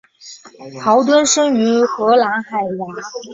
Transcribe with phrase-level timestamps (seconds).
[0.83, 2.69] 豪敦生于荷兰海牙。